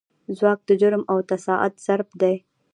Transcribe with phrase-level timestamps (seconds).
[0.37, 2.35] ځواک د جرم او تساعد ضرب دی.